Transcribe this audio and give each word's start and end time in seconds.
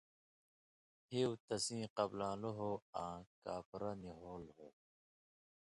ہِیُو 1.09 1.29
تسیں 1.47 1.85
قبلان٘لو 1.97 2.51
ہو 2.57 2.71
آں 3.03 3.17
کاپھُر 3.43 3.81
نی 4.01 4.11
ہول 4.19 4.45
ہو۔ 4.55 4.67